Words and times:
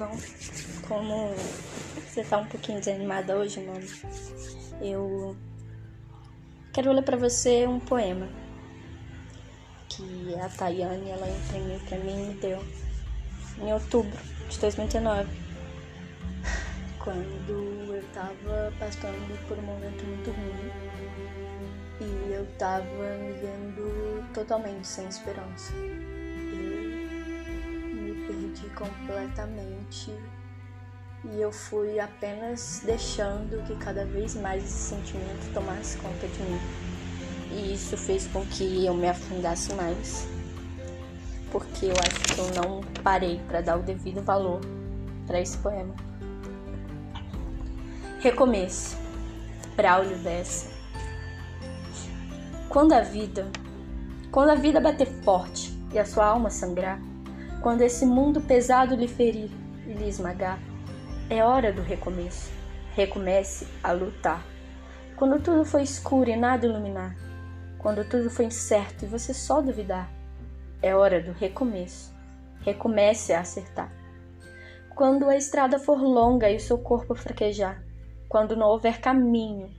Bom, 0.00 0.16
como 0.88 1.34
você 2.08 2.24
tá 2.24 2.38
um 2.38 2.46
pouquinho 2.46 2.78
desanimada 2.78 3.36
hoje, 3.36 3.60
mano, 3.60 3.86
eu 4.80 5.36
quero 6.72 6.90
ler 6.90 7.02
para 7.02 7.18
você 7.18 7.66
um 7.66 7.78
poema 7.78 8.26
que 9.90 10.34
a 10.36 10.48
Tayane 10.48 11.10
ela 11.10 11.28
imprimiu 11.28 11.78
para 11.80 11.98
mim 11.98 12.14
e 12.14 12.26
me 12.28 12.34
deu 12.40 12.64
em 13.58 13.74
outubro 13.74 14.18
de 14.48 14.58
2019, 14.58 15.28
quando 17.04 17.94
eu 17.94 18.02
tava 18.14 18.72
passando 18.78 19.46
por 19.48 19.58
um 19.58 19.62
momento 19.62 20.02
muito 20.02 20.30
ruim 20.30 20.70
e 22.00 22.32
eu 22.32 22.46
tava 22.56 22.86
me 22.86 24.32
totalmente 24.32 24.86
sem 24.86 25.06
esperança. 25.08 25.74
Completamente 28.80 30.10
e 31.22 31.38
eu 31.38 31.52
fui 31.52 32.00
apenas 32.00 32.80
deixando 32.82 33.62
que 33.66 33.76
cada 33.76 34.06
vez 34.06 34.34
mais 34.34 34.64
esse 34.64 34.94
sentimento 34.94 35.52
tomasse 35.52 35.98
conta 35.98 36.26
de 36.26 36.42
mim. 36.42 36.60
E 37.52 37.74
isso 37.74 37.94
fez 37.96 38.26
com 38.28 38.44
que 38.46 38.86
eu 38.86 38.94
me 38.94 39.06
afundasse 39.06 39.74
mais. 39.74 40.26
Porque 41.52 41.86
eu 41.86 41.94
acho 42.06 42.20
que 42.20 42.38
eu 42.38 42.62
não 42.62 42.80
parei 43.02 43.38
para 43.48 43.60
dar 43.60 43.78
o 43.78 43.82
devido 43.82 44.22
valor 44.22 44.60
para 45.26 45.40
esse 45.40 45.58
poema. 45.58 45.94
Recomeço. 48.20 48.96
Braulio 49.76 50.16
Bessa. 50.18 50.70
Quando 52.70 52.92
a 52.92 53.02
vida, 53.02 53.50
quando 54.30 54.50
a 54.50 54.54
vida 54.54 54.80
bater 54.80 55.06
forte 55.22 55.70
e 55.92 55.98
a 55.98 56.04
sua 56.04 56.26
alma 56.26 56.48
sangrar, 56.48 57.00
quando 57.60 57.82
esse 57.82 58.06
mundo 58.06 58.40
pesado 58.40 58.94
lhe 58.94 59.06
ferir 59.06 59.50
e 59.86 59.92
lhe 59.92 60.08
esmagar, 60.08 60.58
é 61.28 61.44
hora 61.44 61.72
do 61.72 61.82
recomeço. 61.82 62.50
Recomece 62.94 63.68
a 63.82 63.92
lutar. 63.92 64.44
Quando 65.16 65.40
tudo 65.40 65.64
foi 65.64 65.82
escuro 65.82 66.30
e 66.30 66.36
nada 66.36 66.66
iluminar, 66.66 67.14
quando 67.78 68.04
tudo 68.08 68.30
foi 68.30 68.46
incerto 68.46 69.04
e 69.04 69.08
você 69.08 69.34
só 69.34 69.60
duvidar, 69.60 70.10
é 70.82 70.94
hora 70.94 71.22
do 71.22 71.32
recomeço. 71.32 72.14
Recomece 72.62 73.32
a 73.34 73.40
acertar. 73.40 73.92
Quando 74.94 75.28
a 75.28 75.36
estrada 75.36 75.78
for 75.78 76.00
longa 76.00 76.50
e 76.50 76.56
o 76.56 76.60
seu 76.60 76.78
corpo 76.78 77.14
fraquejar, 77.14 77.82
quando 78.28 78.56
não 78.56 78.68
houver 78.68 79.00
caminho, 79.00 79.70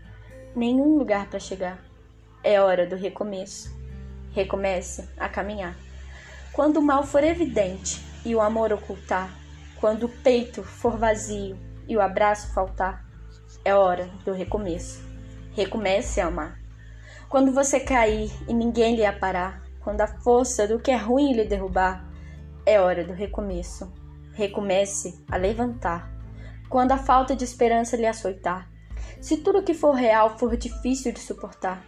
nenhum 0.55 0.97
lugar 0.97 1.27
para 1.27 1.39
chegar, 1.39 1.79
é 2.43 2.61
hora 2.61 2.85
do 2.85 2.95
recomeço. 2.95 3.75
Recomece 4.33 5.09
a 5.17 5.27
caminhar. 5.27 5.75
Quando 6.53 6.77
o 6.77 6.81
mal 6.81 7.03
for 7.03 7.23
evidente 7.23 8.03
e 8.25 8.35
o 8.35 8.41
amor 8.41 8.73
ocultar, 8.73 9.33
quando 9.79 10.03
o 10.03 10.09
peito 10.09 10.61
for 10.61 10.97
vazio 10.97 11.57
e 11.87 11.95
o 11.95 12.01
abraço 12.01 12.53
faltar, 12.53 13.05
é 13.63 13.73
hora 13.73 14.09
do 14.25 14.33
recomeço. 14.33 15.01
Recomece 15.53 16.19
a 16.19 16.27
amar. 16.27 16.59
Quando 17.29 17.53
você 17.53 17.79
cair 17.79 18.29
e 18.49 18.53
ninguém 18.53 18.97
lhe 18.97 19.05
aparar, 19.05 19.63
quando 19.79 20.01
a 20.01 20.07
força 20.07 20.67
do 20.67 20.77
que 20.77 20.91
é 20.91 20.97
ruim 20.97 21.33
lhe 21.33 21.45
derrubar, 21.45 22.05
é 22.65 22.81
hora 22.81 23.05
do 23.05 23.13
recomeço. 23.13 23.89
Recomece 24.33 25.23
a 25.31 25.37
levantar. 25.37 26.11
Quando 26.69 26.91
a 26.91 26.97
falta 26.97 27.33
de 27.33 27.45
esperança 27.45 27.95
lhe 27.95 28.05
açoitar, 28.05 28.69
se 29.21 29.37
tudo 29.37 29.63
que 29.63 29.73
for 29.73 29.93
real 29.93 30.37
for 30.37 30.57
difícil 30.57 31.13
de 31.13 31.19
suportar, 31.19 31.81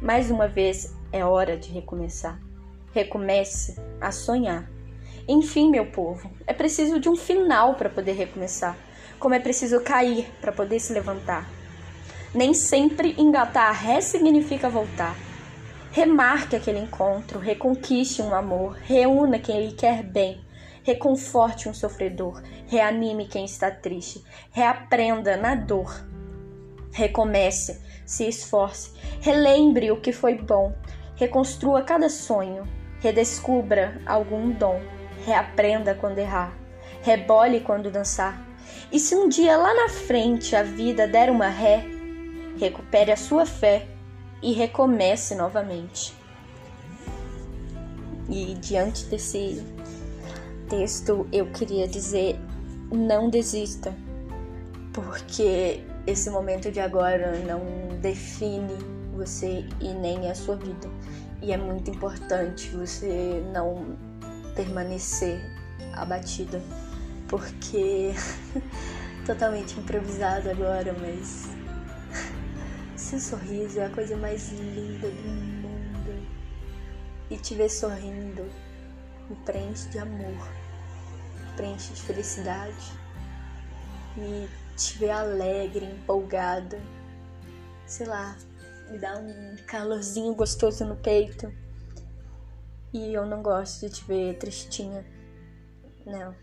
mais 0.00 0.30
uma 0.30 0.48
vez 0.48 0.96
é 1.12 1.22
hora 1.22 1.56
de 1.56 1.70
recomeçar. 1.70 2.45
Recomece 2.96 3.76
a 4.00 4.10
sonhar. 4.10 4.66
Enfim, 5.28 5.68
meu 5.70 5.84
povo, 5.84 6.30
é 6.46 6.54
preciso 6.54 6.98
de 6.98 7.10
um 7.10 7.14
final 7.14 7.74
para 7.74 7.90
poder 7.90 8.12
recomeçar, 8.12 8.74
como 9.18 9.34
é 9.34 9.38
preciso 9.38 9.82
cair 9.82 10.26
para 10.40 10.50
poder 10.50 10.80
se 10.80 10.94
levantar. 10.94 11.46
Nem 12.34 12.54
sempre 12.54 13.14
engatar 13.18 13.70
ré 13.74 14.00
significa 14.00 14.70
voltar. 14.70 15.14
Remarque 15.92 16.56
aquele 16.56 16.78
encontro, 16.78 17.38
reconquiste 17.38 18.22
um 18.22 18.34
amor, 18.34 18.78
reúna 18.82 19.38
quem 19.38 19.66
lhe 19.66 19.72
quer 19.74 20.02
bem, 20.02 20.40
reconforte 20.82 21.68
um 21.68 21.74
sofredor, 21.74 22.42
reanime 22.66 23.28
quem 23.28 23.44
está 23.44 23.70
triste, 23.70 24.24
reaprenda 24.50 25.36
na 25.36 25.54
dor. 25.54 26.02
Recomece, 26.92 27.78
se 28.06 28.26
esforce, 28.26 28.92
relembre 29.20 29.90
o 29.90 30.00
que 30.00 30.12
foi 30.12 30.36
bom, 30.36 30.74
reconstrua 31.14 31.82
cada 31.82 32.08
sonho, 32.08 32.66
redescubra 33.06 34.00
algum 34.04 34.50
dom 34.50 34.80
reaprenda 35.24 35.94
quando 35.94 36.18
errar, 36.18 36.52
rebole 37.02 37.60
quando 37.60 37.88
dançar. 37.88 38.44
E 38.90 38.98
se 38.98 39.14
um 39.14 39.28
dia 39.28 39.56
lá 39.56 39.72
na 39.72 39.88
frente 39.88 40.56
a 40.56 40.64
vida 40.64 41.06
der 41.06 41.30
uma 41.30 41.46
ré, 41.46 41.84
recupere 42.58 43.12
a 43.12 43.16
sua 43.16 43.46
fé 43.46 43.86
e 44.42 44.52
recomece 44.52 45.36
novamente. 45.36 46.12
E 48.28 48.54
diante 48.54 49.04
desse 49.04 49.64
texto, 50.68 51.28
eu 51.32 51.46
queria 51.52 51.86
dizer: 51.86 52.36
não 52.90 53.30
desista, 53.30 53.94
porque 54.92 55.80
esse 56.08 56.28
momento 56.28 56.72
de 56.72 56.80
agora 56.80 57.38
não 57.38 57.96
define 58.00 58.74
você 59.14 59.64
e 59.80 59.94
nem 59.94 60.28
a 60.28 60.34
sua 60.34 60.56
vida. 60.56 60.88
E 61.42 61.52
é 61.52 61.56
muito 61.56 61.90
importante 61.90 62.70
você 62.70 63.42
não 63.52 63.96
permanecer 64.54 65.40
abatida, 65.92 66.62
porque 67.28 68.12
totalmente 69.26 69.78
improvisado 69.78 70.50
agora, 70.50 70.94
mas 70.98 71.48
seu 72.96 73.20
sorriso 73.20 73.80
é 73.80 73.86
a 73.86 73.90
coisa 73.90 74.16
mais 74.16 74.50
linda 74.52 75.08
do 75.08 75.28
mundo. 75.28 76.26
E 77.30 77.36
te 77.36 77.54
ver 77.54 77.68
sorrindo 77.68 78.44
me 79.28 79.36
preenche 79.44 79.88
de 79.88 79.98
amor, 79.98 80.48
me 81.40 81.52
preenche 81.56 81.92
de 81.92 82.02
felicidade. 82.02 82.92
E 84.16 84.48
te 84.76 84.98
ver 84.98 85.10
alegre, 85.10 85.84
empolgada, 85.84 86.80
sei 87.86 88.06
lá, 88.06 88.36
me 88.90 88.98
dá 88.98 89.18
um 89.18 89.56
calorzinho 89.66 90.34
gostoso 90.34 90.84
no 90.84 90.96
peito. 90.96 91.52
E 92.92 93.12
eu 93.12 93.26
não 93.26 93.42
gosto 93.42 93.80
de 93.80 93.94
te 93.94 94.04
ver 94.04 94.38
tristinha. 94.38 95.04
Não. 96.04 96.34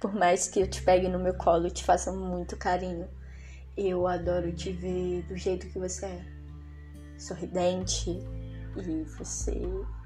Por 0.00 0.14
mais 0.14 0.48
que 0.48 0.60
eu 0.60 0.68
te 0.68 0.82
pegue 0.82 1.08
no 1.08 1.18
meu 1.18 1.34
colo 1.34 1.66
e 1.66 1.70
te 1.70 1.84
faça 1.84 2.12
muito 2.12 2.56
carinho, 2.56 3.08
eu 3.76 4.06
adoro 4.06 4.52
te 4.52 4.72
ver 4.72 5.22
do 5.22 5.36
jeito 5.36 5.68
que 5.68 5.78
você 5.78 6.06
é. 6.06 6.26
Sorridente 7.18 8.10
e 8.76 9.02
você 9.16 9.54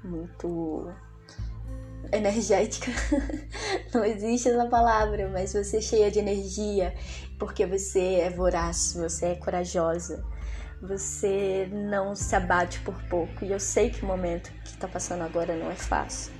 muito 0.03 0.93
energética. 2.11 2.91
Não 3.93 4.05
existe 4.05 4.49
essa 4.49 4.65
palavra, 4.67 5.29
mas 5.29 5.53
você 5.53 5.77
é 5.77 5.81
cheia 5.81 6.11
de 6.11 6.19
energia, 6.19 6.93
porque 7.37 7.65
você 7.65 8.15
é 8.15 8.29
voraz, 8.29 8.93
você 8.93 9.27
é 9.27 9.35
corajosa, 9.35 10.23
você 10.81 11.69
não 11.71 12.15
se 12.15 12.35
abate 12.35 12.79
por 12.79 13.01
pouco. 13.03 13.45
E 13.45 13.51
eu 13.51 13.59
sei 13.59 13.89
que 13.89 14.03
o 14.03 14.07
momento 14.07 14.51
que 14.63 14.75
tá 14.77 14.87
passando 14.87 15.21
agora 15.21 15.55
não 15.55 15.69
é 15.69 15.75
fácil. 15.75 16.33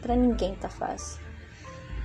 Para 0.00 0.16
ninguém 0.16 0.54
tá 0.54 0.68
fácil. 0.68 1.20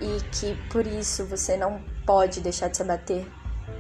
E 0.02 0.22
que 0.36 0.56
por 0.70 0.86
isso 0.86 1.26
você 1.26 1.56
não 1.56 1.82
pode 2.06 2.42
deixar 2.42 2.68
de 2.68 2.78
se 2.78 2.84
abater. 2.84 3.26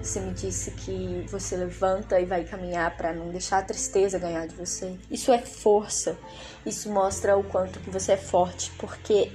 Você 0.01 0.19
me 0.19 0.33
disse 0.33 0.71
que 0.71 1.25
você 1.29 1.57
levanta 1.57 2.19
e 2.19 2.25
vai 2.25 2.43
caminhar 2.43 2.95
para 2.95 3.13
não 3.13 3.29
deixar 3.29 3.59
a 3.59 3.63
tristeza 3.63 4.17
ganhar 4.17 4.47
de 4.47 4.55
você. 4.55 4.97
Isso 5.09 5.31
é 5.31 5.39
força. 5.39 6.17
Isso 6.65 6.91
mostra 6.91 7.37
o 7.37 7.43
quanto 7.43 7.79
que 7.79 7.89
você 7.89 8.13
é 8.13 8.17
forte, 8.17 8.71
porque 8.77 9.31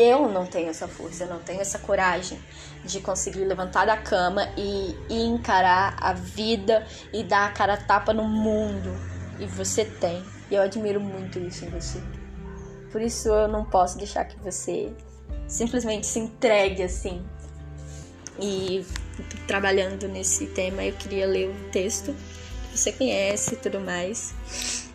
eu 0.00 0.30
não 0.30 0.46
tenho 0.46 0.70
essa 0.70 0.88
força, 0.88 1.24
eu 1.24 1.28
não 1.28 1.40
tenho 1.40 1.60
essa 1.60 1.78
coragem 1.78 2.40
de 2.82 3.00
conseguir 3.00 3.44
levantar 3.44 3.84
da 3.84 3.98
cama 3.98 4.48
e, 4.56 4.96
e 5.10 5.26
encarar 5.26 5.94
a 6.00 6.14
vida 6.14 6.86
e 7.12 7.22
dar 7.22 7.48
a 7.48 7.52
cara 7.52 7.76
tapa 7.76 8.14
no 8.14 8.24
mundo. 8.24 8.90
E 9.38 9.44
você 9.44 9.84
tem. 9.84 10.24
E 10.50 10.54
eu 10.54 10.62
admiro 10.62 11.00
muito 11.00 11.38
isso 11.38 11.66
em 11.66 11.68
você. 11.68 12.00
Por 12.90 13.02
isso 13.02 13.28
eu 13.28 13.46
não 13.46 13.62
posso 13.62 13.98
deixar 13.98 14.24
que 14.24 14.38
você 14.40 14.90
simplesmente 15.46 16.06
se 16.06 16.18
entregue 16.18 16.82
assim. 16.82 17.22
E 18.40 18.86
trabalhando 19.46 20.08
nesse 20.08 20.46
tema, 20.46 20.82
eu 20.82 20.94
queria 20.94 21.26
ler 21.26 21.50
o 21.50 21.70
texto 21.70 22.16
que 22.70 22.78
você 22.78 22.90
conhece 22.90 23.52
e 23.54 23.58
tudo 23.58 23.78
mais. 23.80 24.88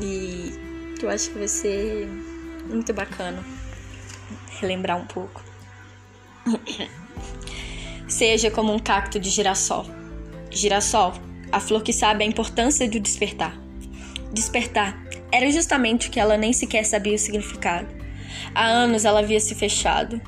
E 0.00 0.96
eu 1.02 1.10
acho 1.10 1.28
que 1.30 1.38
vai 1.38 1.48
ser 1.48 2.08
muito 2.66 2.94
bacana 2.94 3.44
relembrar 4.60 4.98
um 4.98 5.06
pouco. 5.06 5.42
Seja 8.08 8.50
como 8.50 8.72
um 8.72 8.78
cacto 8.78 9.18
de 9.18 9.30
girassol. 9.30 9.86
Girassol, 10.50 11.14
a 11.50 11.60
flor 11.60 11.82
que 11.82 11.92
sabe 11.92 12.24
a 12.24 12.26
importância 12.26 12.88
de 12.88 13.00
despertar. 13.00 13.58
Despertar 14.32 15.02
era 15.32 15.50
justamente 15.50 16.08
o 16.08 16.10
que 16.10 16.20
ela 16.20 16.36
nem 16.36 16.52
sequer 16.52 16.84
sabia 16.84 17.14
o 17.14 17.18
significado. 17.18 17.88
Há 18.54 18.66
anos 18.66 19.04
ela 19.04 19.20
havia 19.20 19.40
se 19.40 19.54
fechado. 19.54 20.20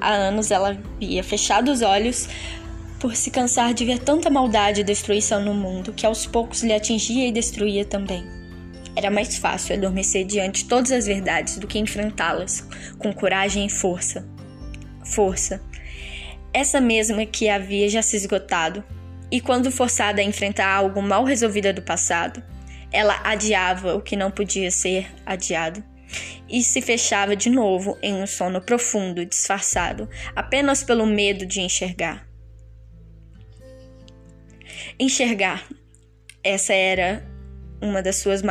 Há 0.00 0.12
anos 0.12 0.50
ela 0.50 0.70
havia 0.70 1.22
fechado 1.22 1.70
os 1.70 1.82
olhos 1.82 2.28
por 2.98 3.14
se 3.14 3.30
cansar 3.30 3.72
de 3.74 3.84
ver 3.84 4.00
tanta 4.00 4.28
maldade 4.28 4.80
e 4.80 4.84
destruição 4.84 5.40
no 5.40 5.54
mundo, 5.54 5.92
que 5.92 6.04
aos 6.04 6.26
poucos 6.26 6.62
lhe 6.62 6.72
atingia 6.72 7.28
e 7.28 7.32
destruía 7.32 7.84
também. 7.84 8.37
Era 8.98 9.12
mais 9.12 9.38
fácil 9.38 9.76
adormecer 9.76 10.24
diante 10.24 10.64
de 10.64 10.68
todas 10.68 10.90
as 10.90 11.06
verdades 11.06 11.56
do 11.56 11.68
que 11.68 11.78
enfrentá-las 11.78 12.66
com 12.98 13.12
coragem 13.12 13.64
e 13.64 13.70
força. 13.70 14.28
Força. 15.04 15.62
Essa 16.52 16.80
mesma 16.80 17.24
que 17.24 17.48
havia 17.48 17.88
já 17.88 18.02
se 18.02 18.16
esgotado, 18.16 18.82
e 19.30 19.40
quando 19.40 19.70
forçada 19.70 20.20
a 20.20 20.24
enfrentar 20.24 20.66
algo 20.66 21.00
mal 21.00 21.22
resolvido 21.22 21.72
do 21.72 21.80
passado, 21.80 22.42
ela 22.90 23.20
adiava 23.22 23.94
o 23.94 24.00
que 24.00 24.16
não 24.16 24.32
podia 24.32 24.68
ser 24.68 25.06
adiado 25.24 25.80
e 26.48 26.60
se 26.64 26.82
fechava 26.82 27.36
de 27.36 27.50
novo 27.50 27.96
em 28.02 28.14
um 28.14 28.26
sono 28.26 28.60
profundo, 28.60 29.24
disfarçado 29.24 30.10
apenas 30.34 30.82
pelo 30.82 31.06
medo 31.06 31.46
de 31.46 31.60
enxergar. 31.60 32.26
Enxergar. 34.98 35.68
Essa 36.42 36.72
era 36.72 37.27
uma 37.80 38.02
das 38.02 38.16
suas 38.16 38.42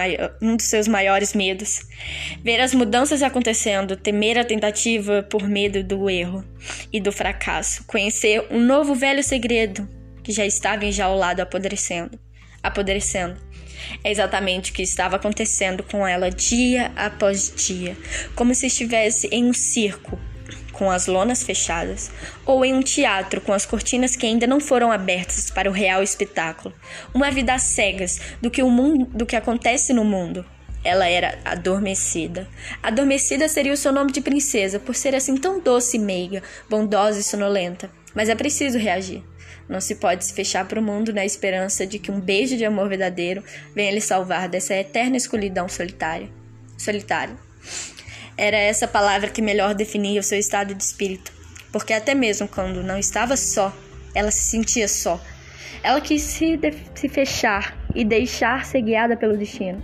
um 0.42 0.56
dos 0.56 0.66
seus 0.66 0.88
maiores 0.88 1.34
medos. 1.34 1.82
Ver 2.44 2.60
as 2.60 2.74
mudanças 2.74 3.22
acontecendo, 3.22 3.96
temer 3.96 4.38
a 4.38 4.44
tentativa 4.44 5.24
por 5.24 5.48
medo 5.48 5.84
do 5.84 6.10
erro 6.10 6.44
e 6.92 7.00
do 7.00 7.12
fracasso, 7.12 7.84
conhecer 7.86 8.46
um 8.50 8.60
novo 8.60 8.96
velho 8.96 9.24
segredo 9.24 9.88
que 10.24 10.32
já 10.32 10.46
estava 10.46 10.86
enjaulado 10.86 11.42
apodrecendo, 11.42 12.20
apodrecendo. 12.62 13.40
É 14.04 14.12
exatamente 14.12 14.72
o 14.72 14.74
que 14.74 14.82
estava 14.82 15.16
acontecendo 15.16 15.84
com 15.84 16.06
ela 16.06 16.30
dia 16.30 16.92
após 16.96 17.54
dia, 17.56 17.96
como 18.36 18.54
se 18.54 18.68
estivesse 18.68 19.28
em 19.32 19.46
um 19.46 19.54
circo 19.54 20.20
com 20.78 20.92
as 20.92 21.08
lonas 21.08 21.44
fechadas, 21.44 22.12
ou 22.46 22.64
em 22.64 22.74
um 22.74 22.82
teatro 22.82 23.42
com 23.42 23.52
as 23.52 23.66
cortinas 23.66 24.16
que 24.16 24.26
ainda 24.26 24.46
não 24.46 24.60
foram 24.60 24.92
abertas 24.92 25.50
para 25.50 25.70
o 25.70 25.74
real 25.74 26.04
espetáculo. 26.04 26.74
Uma 27.14 27.32
vida 27.32 27.54
às 27.54 27.64
cegas 27.64 28.20
do 28.42 28.52
que 28.52 28.62
o 28.62 28.70
mundo, 28.70 29.06
do 29.06 29.26
que 29.26 29.36
acontece 29.36 29.92
no 29.94 30.06
mundo. 30.06 30.46
Ela 30.84 31.08
era 31.08 31.38
adormecida. 31.44 32.48
Adormecida 32.82 33.50
seria 33.50 33.74
o 33.74 33.78
seu 33.78 33.92
nome 33.92 34.12
de 34.12 34.22
princesa, 34.22 34.80
por 34.80 34.96
ser 34.96 35.16
assim 35.16 35.36
tão 35.36 35.60
doce 35.60 35.98
e 35.98 36.00
meiga, 36.00 36.42
bondosa 36.70 37.20
e 37.20 37.24
sonolenta. 37.24 37.90
Mas 38.14 38.30
é 38.30 38.36
preciso 38.36 38.78
reagir. 38.78 39.24
Não 39.68 39.82
se 39.82 39.96
pode 39.96 40.24
se 40.24 40.34
fechar 40.34 40.66
para 40.66 40.80
o 40.80 40.84
mundo 40.84 41.12
na 41.12 41.26
esperança 41.26 41.86
de 41.86 42.00
que 42.00 42.12
um 42.12 42.22
beijo 42.22 42.56
de 42.56 42.64
amor 42.64 42.88
verdadeiro 42.88 43.44
venha 43.76 43.92
lhe 43.92 44.00
salvar 44.00 44.48
dessa 44.48 44.74
eterna 44.76 45.18
escuridão 45.18 45.68
solitária. 45.68 46.30
Solitária. 46.78 47.36
Era 48.38 48.56
essa 48.56 48.88
palavra 48.88 49.30
que 49.30 49.42
melhor 49.42 49.74
definia 49.74 50.20
o 50.20 50.24
seu 50.24 50.38
estado 50.38 50.76
de 50.76 50.84
espírito, 50.84 51.34
porque 51.72 51.92
até 51.92 52.14
mesmo 52.14 52.48
quando 52.48 52.84
não 52.84 53.00
estava 53.00 53.36
só, 53.36 53.76
ela 54.14 54.30
se 54.30 54.44
sentia 54.44 54.88
só. 54.88 55.20
Ela 55.82 56.00
quis 56.00 56.22
se, 56.22 56.60
se 56.94 57.10
fechar 57.10 57.76
e 57.96 58.06
deixar 58.06 58.64
ser 58.64 58.82
guiada 58.82 59.18
pelo 59.18 59.36
destino, 59.36 59.82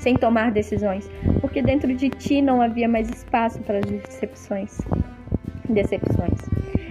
sem 0.00 0.16
tomar 0.16 0.50
decisões, 0.50 1.08
porque 1.40 1.62
dentro 1.62 1.94
de 1.94 2.10
ti 2.10 2.42
não 2.42 2.60
havia 2.60 2.88
mais 2.88 3.08
espaço 3.08 3.60
para 3.60 3.80
decepções. 3.80 4.76
Decepções 5.68 6.40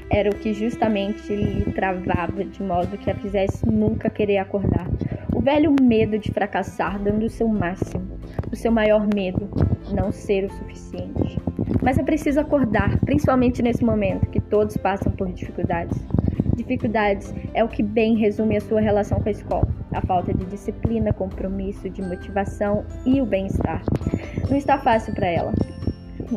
era 0.09 0.29
o 0.29 0.35
que 0.35 0.53
justamente 0.53 1.35
lhe 1.35 1.65
travava, 1.73 2.45
de 2.45 2.61
modo 2.61 2.97
que 2.97 3.09
a 3.09 3.15
fizesse 3.15 3.65
nunca 3.65 4.09
querer 4.09 4.37
acordar. 4.37 4.87
Velho 5.43 5.75
medo 5.81 6.17
de 6.17 6.31
fracassar, 6.31 6.97
dando 6.97 7.25
o 7.25 7.29
seu 7.29 7.49
máximo, 7.49 8.17
o 8.49 8.55
seu 8.55 8.71
maior 8.71 9.05
medo, 9.13 9.49
não 9.93 10.09
ser 10.09 10.45
o 10.45 10.49
suficiente. 10.49 11.37
Mas 11.81 11.97
é 11.97 12.03
preciso 12.03 12.39
acordar, 12.39 12.97
principalmente 13.01 13.61
nesse 13.61 13.83
momento 13.83 14.29
que 14.29 14.39
todos 14.39 14.77
passam 14.77 15.11
por 15.11 15.29
dificuldades. 15.33 16.01
Dificuldades 16.55 17.33
é 17.53 17.61
o 17.61 17.67
que 17.67 17.83
bem 17.83 18.15
resume 18.15 18.55
a 18.55 18.61
sua 18.61 18.79
relação 18.79 19.19
com 19.19 19.27
a 19.27 19.33
escola. 19.33 19.67
A 19.91 19.99
falta 19.99 20.33
de 20.33 20.45
disciplina, 20.45 21.11
compromisso, 21.11 21.89
de 21.89 22.01
motivação 22.01 22.85
e 23.05 23.19
o 23.21 23.25
bem-estar. 23.25 23.83
Não 24.49 24.55
está 24.55 24.77
fácil 24.77 25.13
para 25.13 25.27
ela. 25.27 25.53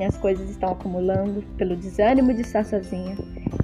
As 0.04 0.18
coisas 0.18 0.50
estão 0.50 0.72
acumulando 0.72 1.42
pelo 1.56 1.76
desânimo 1.76 2.34
de 2.34 2.40
estar 2.40 2.64
sozinha 2.64 3.16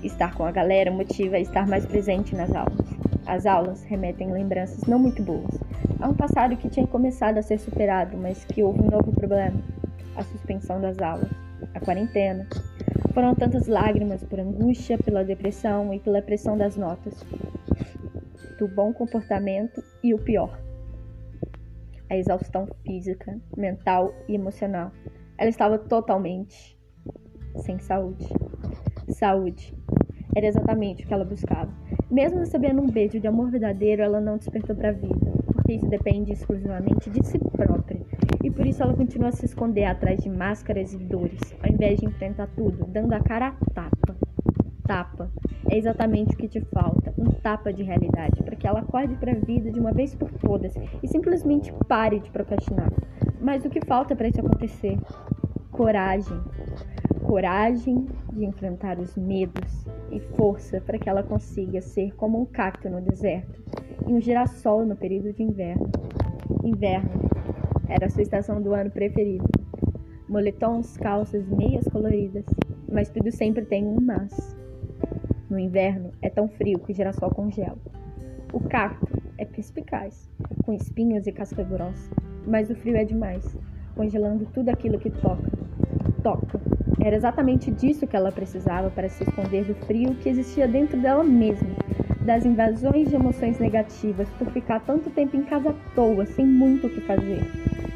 Estar 0.02 0.34
com 0.34 0.44
a 0.44 0.50
galera 0.50 0.90
motiva 0.90 1.36
a 1.36 1.40
estar 1.40 1.66
mais 1.66 1.86
presente 1.86 2.34
nas 2.34 2.52
aulas. 2.54 3.01
As 3.26 3.46
aulas 3.46 3.82
remetem 3.84 4.32
lembranças 4.32 4.84
não 4.84 4.98
muito 4.98 5.22
boas. 5.22 5.58
Há 6.00 6.08
um 6.08 6.14
passado 6.14 6.56
que 6.56 6.68
tinha 6.68 6.86
começado 6.86 7.38
a 7.38 7.42
ser 7.42 7.58
superado, 7.58 8.16
mas 8.16 8.44
que 8.44 8.62
houve 8.62 8.80
um 8.80 8.90
novo 8.90 9.12
problema: 9.12 9.62
a 10.16 10.22
suspensão 10.24 10.80
das 10.80 10.98
aulas, 10.98 11.30
a 11.74 11.80
quarentena. 11.80 12.46
Foram 13.14 13.34
tantas 13.34 13.68
lágrimas 13.68 14.24
por 14.24 14.40
angústia, 14.40 14.98
pela 14.98 15.24
depressão 15.24 15.92
e 15.92 16.00
pela 16.00 16.22
pressão 16.22 16.56
das 16.56 16.76
notas, 16.76 17.22
do 18.58 18.66
bom 18.68 18.92
comportamento 18.92 19.82
e 20.02 20.12
o 20.12 20.18
pior: 20.18 20.58
a 22.10 22.16
exaustão 22.16 22.66
física, 22.84 23.38
mental 23.56 24.12
e 24.28 24.34
emocional. 24.34 24.90
Ela 25.38 25.50
estava 25.50 25.78
totalmente 25.78 26.78
sem 27.56 27.78
saúde. 27.78 28.26
Saúde. 29.08 29.74
Era 30.34 30.46
exatamente 30.46 31.04
o 31.04 31.06
que 31.06 31.14
ela 31.14 31.24
buscava. 31.24 31.81
Mesmo 32.12 32.40
recebendo 32.40 32.82
um 32.82 32.90
beijo 32.90 33.18
de 33.18 33.26
amor 33.26 33.50
verdadeiro, 33.50 34.02
ela 34.02 34.20
não 34.20 34.36
despertou 34.36 34.76
para 34.76 34.90
a 34.90 34.92
vida, 34.92 35.32
porque 35.46 35.72
isso 35.72 35.86
depende 35.86 36.30
exclusivamente 36.30 37.08
de 37.08 37.26
si 37.26 37.38
própria. 37.38 38.02
E 38.44 38.50
por 38.50 38.66
isso 38.66 38.82
ela 38.82 38.92
continua 38.92 39.28
a 39.28 39.32
se 39.32 39.46
esconder 39.46 39.84
atrás 39.86 40.20
de 40.22 40.28
máscaras 40.28 40.92
e 40.92 40.98
dores, 40.98 41.40
ao 41.62 41.72
invés 41.72 42.00
de 42.00 42.04
enfrentar 42.04 42.48
tudo, 42.48 42.84
dando 42.86 43.14
a 43.14 43.20
cara 43.20 43.48
a 43.48 43.70
tapa. 43.72 44.14
Tapa. 44.86 45.30
É 45.70 45.78
exatamente 45.78 46.34
o 46.34 46.36
que 46.36 46.48
te 46.48 46.60
falta, 46.60 47.14
um 47.16 47.30
tapa 47.30 47.72
de 47.72 47.82
realidade, 47.82 48.42
para 48.42 48.56
que 48.56 48.66
ela 48.66 48.80
acorde 48.80 49.14
para 49.14 49.32
a 49.32 49.36
vida 49.36 49.70
de 49.70 49.80
uma 49.80 49.92
vez 49.92 50.14
por 50.14 50.30
todas 50.32 50.74
e 51.02 51.08
simplesmente 51.08 51.72
pare 51.88 52.20
de 52.20 52.30
procrastinar. 52.30 52.92
Mas 53.40 53.64
o 53.64 53.70
que 53.70 53.80
falta 53.86 54.14
para 54.14 54.28
isso 54.28 54.40
acontecer? 54.40 54.98
Coragem 55.70 56.38
coragem 57.22 58.06
de 58.32 58.44
enfrentar 58.44 58.98
os 58.98 59.16
medos 59.16 59.86
e 60.12 60.20
força 60.36 60.80
para 60.80 60.98
que 60.98 61.08
ela 61.08 61.22
consiga 61.22 61.80
ser 61.80 62.14
como 62.14 62.40
um 62.40 62.44
cacto 62.44 62.88
no 62.90 63.00
deserto 63.00 63.62
e 64.06 64.12
um 64.12 64.20
girassol 64.20 64.84
no 64.84 64.94
período 64.94 65.32
de 65.32 65.42
inverno. 65.42 65.90
Inverno 66.62 67.10
era 67.88 68.06
a 68.06 68.10
sua 68.10 68.22
estação 68.22 68.60
do 68.60 68.74
ano 68.74 68.90
preferida. 68.90 69.44
Moletons, 70.28 70.96
calças, 70.96 71.46
meias 71.48 71.84
coloridas, 71.88 72.44
mas 72.90 73.08
tudo 73.08 73.30
sempre 73.30 73.64
tem 73.64 73.84
um 73.84 73.98
mas. 74.00 74.56
No 75.50 75.58
inverno 75.58 76.12
é 76.22 76.30
tão 76.30 76.48
frio 76.48 76.78
que 76.78 76.92
o 76.92 76.94
girassol 76.94 77.30
congela. 77.30 77.78
O 78.52 78.60
cacto 78.60 79.06
é 79.38 79.44
perspicaz, 79.44 80.30
com 80.64 80.72
espinhos 80.72 81.26
e 81.26 81.32
casca 81.32 81.62
grossa, 81.62 82.10
mas 82.46 82.70
o 82.70 82.74
frio 82.74 82.96
é 82.96 83.04
demais, 83.04 83.56
congelando 83.94 84.46
tudo 84.52 84.68
aquilo 84.68 84.98
que 84.98 85.10
toca. 85.10 85.50
Toca 86.22 86.58
era 87.04 87.16
exatamente 87.16 87.70
disso 87.70 88.06
que 88.06 88.16
ela 88.16 88.30
precisava 88.30 88.90
para 88.90 89.08
se 89.08 89.24
esconder 89.24 89.64
do 89.64 89.74
frio 89.86 90.14
que 90.14 90.28
existia 90.28 90.68
dentro 90.68 91.00
dela 91.00 91.24
mesma, 91.24 91.74
das 92.20 92.44
invasões 92.44 93.08
de 93.08 93.16
emoções 93.16 93.58
negativas 93.58 94.28
por 94.38 94.48
ficar 94.50 94.80
tanto 94.80 95.10
tempo 95.10 95.36
em 95.36 95.42
casa 95.42 95.70
à 95.70 95.94
toa, 95.94 96.24
sem 96.26 96.46
muito 96.46 96.86
o 96.86 96.90
que 96.90 97.00
fazer. 97.00 97.44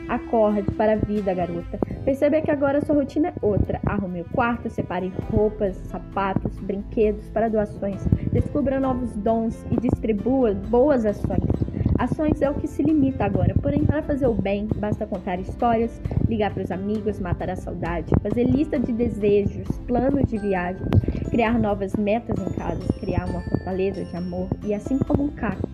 Acorde 0.08 0.70
para 0.72 0.92
a 0.92 0.96
vida, 0.96 1.34
garota. 1.34 1.78
Perceba 2.04 2.40
que 2.40 2.50
agora 2.50 2.80
sua 2.84 2.94
rotina 2.94 3.28
é 3.28 3.34
outra. 3.42 3.80
Arrume 3.84 4.20
o 4.20 4.24
quarto, 4.26 4.70
separe 4.70 5.12
roupas, 5.32 5.76
sapatos, 5.76 6.56
brinquedos 6.60 7.28
para 7.30 7.48
doações. 7.48 8.06
Descubra 8.32 8.78
novos 8.78 9.16
dons 9.16 9.64
e 9.70 9.80
distribua 9.80 10.54
boas 10.54 11.04
ações. 11.04 11.65
Ações 11.98 12.42
é 12.42 12.50
o 12.50 12.54
que 12.54 12.66
se 12.66 12.82
limita 12.82 13.24
agora, 13.24 13.54
porém, 13.62 13.82
para 13.82 14.02
fazer 14.02 14.26
o 14.26 14.34
bem, 14.34 14.68
basta 14.76 15.06
contar 15.06 15.40
histórias, 15.40 15.98
ligar 16.28 16.52
para 16.52 16.62
os 16.62 16.70
amigos, 16.70 17.18
matar 17.18 17.48
a 17.48 17.56
saudade, 17.56 18.12
fazer 18.22 18.44
lista 18.44 18.78
de 18.78 18.92
desejos, 18.92 19.66
planos 19.86 20.28
de 20.28 20.36
viagem, 20.36 20.86
criar 21.30 21.58
novas 21.58 21.96
metas 21.96 22.36
em 22.38 22.52
casa, 22.52 22.86
criar 23.00 23.26
uma 23.30 23.40
fortaleza 23.40 24.04
de 24.04 24.14
amor 24.14 24.48
e, 24.62 24.74
assim 24.74 24.98
como 24.98 25.24
um 25.24 25.30
cacto, 25.30 25.66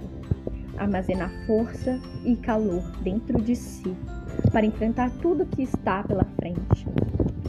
armazenar 0.78 1.30
força 1.44 1.98
e 2.24 2.36
calor 2.36 2.82
dentro 3.02 3.42
de 3.42 3.56
si 3.56 3.92
para 4.52 4.64
enfrentar 4.64 5.10
tudo 5.20 5.44
que 5.44 5.64
está 5.64 6.04
pela 6.04 6.24
frente. 6.36 6.86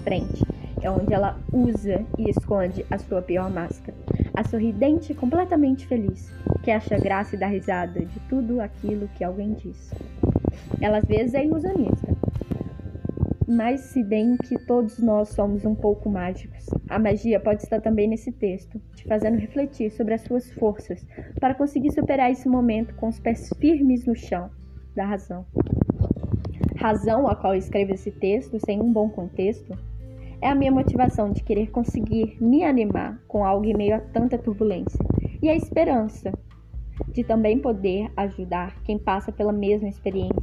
Frente 0.03 0.43
é 0.81 0.89
onde 0.89 1.13
ela 1.13 1.39
usa 1.51 2.03
e 2.17 2.29
esconde 2.29 2.83
a 2.89 2.97
sua 2.97 3.21
pior 3.21 3.51
máscara 3.51 3.92
a 4.35 4.43
sorridente 4.43 5.13
completamente 5.13 5.85
feliz, 5.85 6.31
que 6.63 6.71
acha 6.71 6.97
graça 6.97 7.35
e 7.35 7.39
dá 7.39 7.47
risada 7.47 8.03
de 8.03 8.19
tudo 8.21 8.61
aquilo 8.61 9.07
que 9.09 9.23
alguém 9.23 9.53
diz. 9.53 9.91
Ela 10.81 10.97
às 10.97 11.05
vezes 11.05 11.33
é 11.33 11.45
ilusionista, 11.45 12.15
mas 13.47 13.81
se 13.81 14.03
bem 14.03 14.37
que 14.37 14.57
todos 14.65 14.97
nós 14.99 15.29
somos 15.29 15.65
um 15.65 15.75
pouco 15.75 16.09
mágicos, 16.09 16.65
a 16.89 16.97
magia 16.97 17.39
pode 17.39 17.61
estar 17.63 17.81
também 17.81 18.07
nesse 18.07 18.31
texto, 18.31 18.81
te 18.95 19.05
fazendo 19.05 19.37
refletir 19.37 19.91
sobre 19.91 20.13
as 20.13 20.21
suas 20.21 20.49
forças 20.51 21.05
para 21.39 21.53
conseguir 21.53 21.91
superar 21.91 22.31
esse 22.31 22.47
momento 22.47 22.95
com 22.95 23.07
os 23.07 23.19
pés 23.19 23.49
firmes 23.59 24.05
no 24.05 24.15
chão 24.15 24.49
da 24.95 25.05
razão. 25.05 25.45
Razão 26.75 27.27
a 27.27 27.35
qual 27.35 27.55
escrevo 27.55 27.93
esse 27.93 28.11
texto 28.11 28.59
sem 28.65 28.81
um 28.81 28.91
bom 28.91 29.09
contexto 29.09 29.77
É 30.43 30.50
a 30.50 30.55
minha 30.55 30.73
motivação 30.73 31.31
de 31.31 31.41
querer 31.41 31.71
conseguir 31.71 32.35
me 32.41 32.65
animar 32.65 33.17
com 33.29 33.45
algo 33.45 33.65
em 33.65 33.73
meio 33.73 33.95
a 33.95 34.00
tanta 34.01 34.38
turbulência. 34.38 35.00
E 35.41 35.47
a 35.47 35.55
esperança 35.55 36.33
de 37.13 37.23
também 37.23 37.59
poder 37.59 38.12
ajudar 38.17 38.75
quem 38.83 39.00
passa 39.00 39.31
pela 39.31 39.53
mesma 39.53 39.88
experiência. 39.88 40.35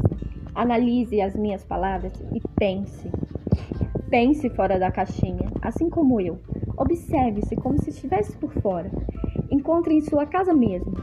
Analise 0.54 1.21
as 1.21 1.37
minhas 1.37 1.62
palavras 1.64 2.14
e 2.33 2.40
pense. 2.59 3.11
Pense 4.09 4.49
fora 4.49 4.78
da 4.78 4.90
caixinha, 4.90 5.45
assim 5.61 5.90
como 5.90 6.19
eu. 6.19 6.38
Observe-se 6.78 7.54
como 7.57 7.78
se 7.83 7.90
estivesse 7.90 8.35
por 8.38 8.54
fora. 8.54 8.90
Encontre 9.50 9.92
em 9.92 10.00
sua 10.00 10.25
casa 10.25 10.54
mesmo 10.54 10.95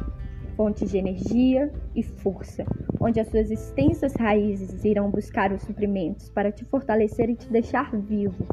fontes 0.55 0.89
de 0.89 0.97
energia 0.97 1.71
e 1.95 2.01
força, 2.01 2.65
onde 2.99 3.19
as 3.19 3.27
suas 3.27 3.51
extensas 3.51 4.15
raízes 4.15 4.83
irão 4.83 5.11
buscar 5.11 5.53
os 5.53 5.61
suprimentos 5.61 6.29
para 6.29 6.51
te 6.51 6.65
fortalecer 6.65 7.29
e 7.29 7.35
te 7.35 7.47
deixar 7.47 7.95
vivo. 7.95 8.43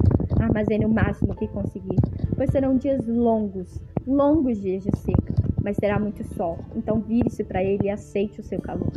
Armazene 0.41 0.85
o 0.85 0.93
máximo 0.93 1.35
que 1.35 1.49
conseguir, 1.49 1.97
pois 2.37 2.51
serão 2.51 2.77
dias 2.77 3.07
longos, 3.07 3.81
longos 4.07 4.61
dias 4.61 4.85
de 4.85 4.97
seca, 4.99 5.35
mas 5.63 5.77
terá 5.77 5.99
muito 5.99 6.23
sol. 6.35 6.59
Então 6.75 7.01
vire-se 7.01 7.45
para 7.45 7.63
ele 7.63 7.87
e 7.87 7.91
aceite 7.91 8.41
o 8.41 8.45
seu 8.45 8.61
calor. 8.61 8.93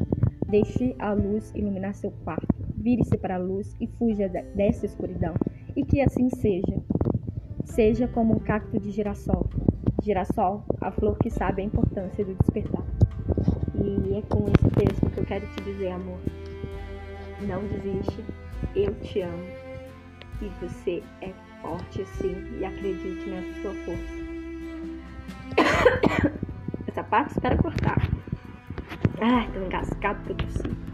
Deixe 0.49 0.95
a 0.97 1.11
luz 1.11 1.51
iluminar 1.53 1.93
seu 1.93 2.11
quarto. 2.23 2.47
Vire-se 2.75 3.17
para 3.17 3.35
a 3.35 3.39
luz 3.39 3.75
e 3.81 3.87
fuja 3.87 4.29
dessa 4.29 4.85
escuridão. 4.85 5.33
E 5.75 5.83
que 5.83 5.99
assim 6.01 6.29
seja. 6.29 6.81
Seja 7.65 8.07
como 8.07 8.35
um 8.35 8.39
cacto 8.39 8.79
de 8.79 8.91
girassol. 8.91 9.49
Girassol, 10.01 10.63
a 10.79 10.89
flor 10.89 11.17
que 11.17 11.29
sabe 11.29 11.61
a 11.61 11.65
importância 11.65 12.23
do 12.23 12.33
despertar. 12.35 12.85
E 13.75 14.17
é 14.17 14.21
com 14.21 14.45
esse 14.45 14.69
texto 14.75 15.09
que 15.09 15.19
eu 15.19 15.25
quero 15.25 15.45
te 15.47 15.63
dizer, 15.63 15.89
amor. 15.89 16.19
Não 17.45 17.61
desiste. 17.67 18.23
Eu 18.73 18.95
te 19.01 19.21
amo. 19.21 19.66
E 20.41 20.51
você 20.61 21.03
é 21.21 21.33
forte 21.61 22.05
sim. 22.05 22.35
E 22.59 22.65
acredite 22.65 23.29
nessa 23.29 23.61
sua 23.61 23.73
força. 23.85 24.27
Essa 26.87 27.03
parte 27.03 27.31
espera 27.31 27.57
cortar. 27.57 28.01
Ai, 29.19 29.49
tô 29.51 29.59
engasgado 29.59 30.35
que 30.35 30.45
eu. 30.45 30.86